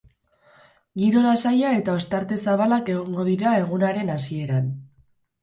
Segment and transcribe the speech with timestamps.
[1.01, 4.75] Giro lasaia eta ostarte zabalak egongo dira egunaren hasieran.